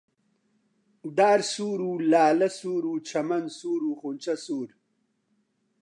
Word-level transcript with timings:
دار 1.17 1.39
سوور 1.53 1.79
و 1.89 1.91
لالە 2.11 2.49
سوور 2.59 2.83
و 2.91 2.95
چەمەن 3.09 3.45
سوور 3.59 3.81
و 3.85 3.97
خونچە 3.99 4.35
سوور 4.45 4.69